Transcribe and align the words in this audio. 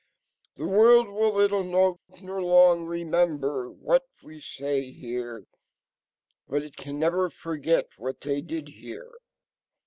The 0.57 0.65
world 0.65 1.09
will 1.09 1.31
little 1.31 1.63
note, 1.63 1.99
nor 2.23 2.41
long 2.41 2.85
remember, 2.87 3.69
what 3.69 4.03
we 4.23 4.39
say 4.41 4.89
here, 4.89 5.45
but 6.49 6.63
it 6.63 6.75
can 6.75 6.97
never 6.99 7.29
forget 7.29 7.85
what 7.99 8.21
they 8.21 8.41
did 8.41 8.69
here. 8.69 9.11